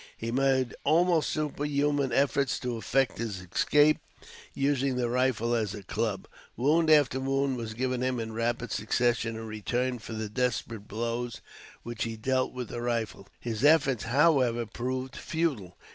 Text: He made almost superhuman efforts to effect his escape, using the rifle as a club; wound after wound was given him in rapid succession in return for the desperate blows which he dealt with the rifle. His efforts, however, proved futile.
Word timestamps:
He 0.17 0.31
made 0.31 0.73
almost 0.83 1.29
superhuman 1.29 2.11
efforts 2.11 2.57
to 2.61 2.75
effect 2.75 3.19
his 3.19 3.39
escape, 3.51 3.99
using 4.55 4.95
the 4.95 5.09
rifle 5.11 5.53
as 5.53 5.75
a 5.75 5.83
club; 5.83 6.27
wound 6.57 6.89
after 6.89 7.19
wound 7.19 7.55
was 7.57 7.75
given 7.75 8.01
him 8.01 8.19
in 8.19 8.31
rapid 8.33 8.71
succession 8.71 9.35
in 9.35 9.45
return 9.45 9.99
for 9.99 10.13
the 10.13 10.27
desperate 10.27 10.87
blows 10.87 11.39
which 11.83 12.03
he 12.05 12.17
dealt 12.17 12.51
with 12.51 12.69
the 12.69 12.81
rifle. 12.81 13.27
His 13.39 13.63
efforts, 13.63 14.05
however, 14.05 14.65
proved 14.65 15.15
futile. 15.15 15.77